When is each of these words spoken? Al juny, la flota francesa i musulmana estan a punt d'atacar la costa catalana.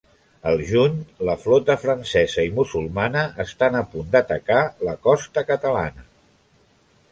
Al 0.51 0.61
juny, 0.69 0.95
la 1.29 1.35
flota 1.43 1.75
francesa 1.83 2.45
i 2.47 2.49
musulmana 2.61 3.23
estan 3.45 3.79
a 3.81 3.85
punt 3.93 4.11
d'atacar 4.17 4.65
la 4.91 4.99
costa 5.09 5.47
catalana. 5.53 6.11